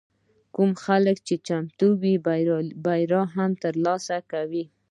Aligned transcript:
خو 0.03 0.07
کوم 0.55 0.71
خلک 0.85 1.17
چې 1.27 1.35
چمتو 1.47 1.87
وي، 2.01 2.15
بریا 2.83 3.21
هم 3.35 3.51
ترلاسه 3.63 4.17
کوي. 4.31 4.63